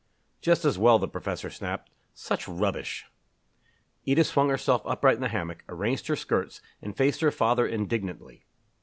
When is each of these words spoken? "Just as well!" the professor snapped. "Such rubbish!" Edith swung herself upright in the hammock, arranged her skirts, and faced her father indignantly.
"Just 0.41 0.65
as 0.65 0.79
well!" 0.79 0.97
the 0.97 1.07
professor 1.07 1.51
snapped. 1.51 1.91
"Such 2.15 2.47
rubbish!" 2.47 3.05
Edith 4.03 4.25
swung 4.25 4.49
herself 4.49 4.81
upright 4.83 5.13
in 5.17 5.21
the 5.21 5.27
hammock, 5.27 5.63
arranged 5.69 6.07
her 6.07 6.15
skirts, 6.15 6.59
and 6.81 6.97
faced 6.97 7.21
her 7.21 7.29
father 7.29 7.67
indignantly. 7.67 8.43